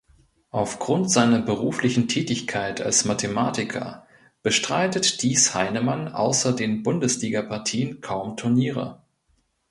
[0.49, 4.07] Aufgrund seiner beruflichen Tätigkeit als Mathematiker
[4.41, 9.03] bestreitet Thies Heinemann außer den Bundesligapartien kaum Turniere.